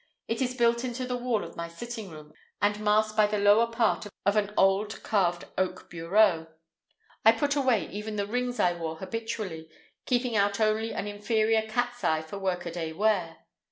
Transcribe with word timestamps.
It 0.27 0.41
is 0.41 0.55
built 0.55 0.83
into 0.83 1.05
the 1.05 1.15
wall 1.15 1.43
of 1.43 1.55
my 1.55 1.67
sitting 1.67 2.09
room, 2.09 2.33
and 2.59 2.79
masked 2.79 3.15
by 3.15 3.27
the 3.27 3.37
lower 3.37 3.67
part 3.67 4.07
of 4.25 4.35
an 4.35 4.51
old 4.57 5.03
carved 5.03 5.43
oak 5.59 5.91
bureau. 5.91 6.47
I 7.23 7.31
put 7.33 7.55
away 7.55 7.87
even 7.91 8.15
the 8.15 8.25
rings 8.25 8.59
I 8.59 8.73
wore 8.73 8.95
habitually, 8.95 9.69
keeping 10.07 10.35
out 10.35 10.59
only 10.59 10.91
an 10.91 11.05
inferior 11.05 11.61
cat's 11.69 12.03
eye 12.03 12.23
for 12.23 12.39
workaday 12.39 12.91
wear. 12.93 13.45